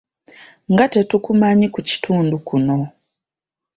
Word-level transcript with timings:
Nga 0.71 0.85
tetukumanyi 0.93 1.67
ku 1.73 1.79
kitundu 1.89 2.35
kuno? 2.47 2.77